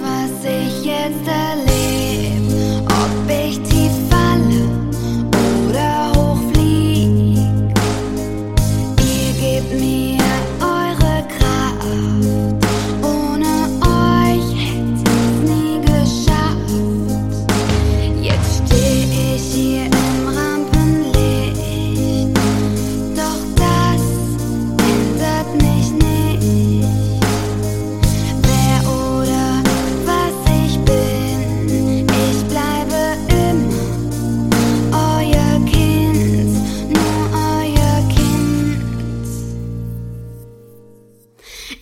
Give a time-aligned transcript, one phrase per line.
[0.00, 1.85] was ich jetzt erlebe.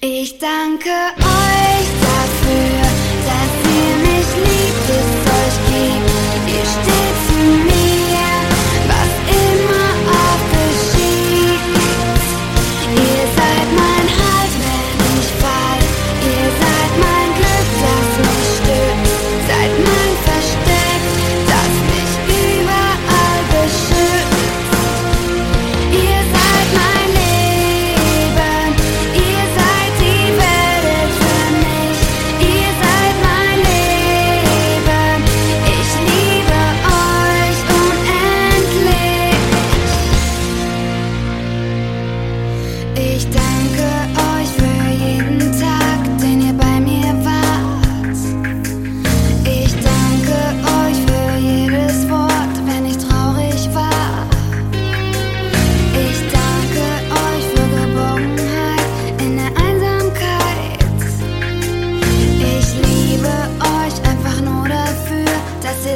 [0.07, 3.04] Ich danke euch dafür.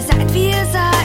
[0.03, 0.98] seid, wie ihr seid.